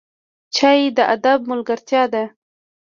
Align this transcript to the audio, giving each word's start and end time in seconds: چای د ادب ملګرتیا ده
چای 0.55 0.79
د 0.97 0.99
ادب 1.15 1.39
ملګرتیا 1.51 2.03
ده 2.13 2.23